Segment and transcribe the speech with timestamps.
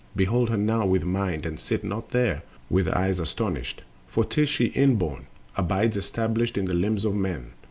[0.15, 4.65] Behold her now with mind, and sit not there With eyes astonished, for 'tis she
[4.69, 7.51] inborn Abides established in the limbs of men.